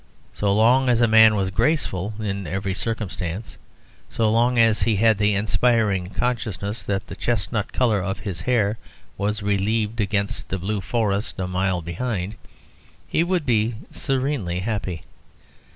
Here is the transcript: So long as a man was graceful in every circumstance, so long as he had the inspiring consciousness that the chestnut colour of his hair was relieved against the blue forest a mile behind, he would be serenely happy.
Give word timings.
So 0.33 0.51
long 0.51 0.89
as 0.89 0.99
a 0.99 1.07
man 1.07 1.35
was 1.35 1.51
graceful 1.51 2.15
in 2.19 2.47
every 2.47 2.73
circumstance, 2.73 3.59
so 4.09 4.31
long 4.31 4.57
as 4.57 4.81
he 4.81 4.95
had 4.95 5.19
the 5.19 5.35
inspiring 5.35 6.07
consciousness 6.09 6.83
that 6.85 7.05
the 7.05 7.15
chestnut 7.15 7.71
colour 7.71 8.01
of 8.01 8.21
his 8.21 8.41
hair 8.41 8.79
was 9.15 9.43
relieved 9.43 10.01
against 10.01 10.49
the 10.49 10.57
blue 10.57 10.81
forest 10.81 11.37
a 11.37 11.45
mile 11.47 11.83
behind, 11.83 12.33
he 13.07 13.23
would 13.23 13.45
be 13.45 13.75
serenely 13.91 14.61
happy. 14.61 15.03